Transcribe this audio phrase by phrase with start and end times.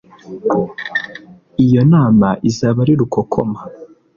[1.65, 3.59] Iyo nama izaba ari rukokoma